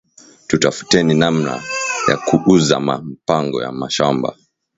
[0.47, 1.53] Tutafuteni nanma
[2.07, 4.29] ya ku uza ma mpango ya mashamba